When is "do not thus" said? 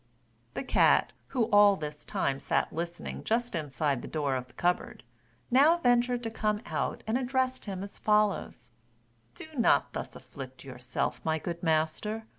9.35-10.15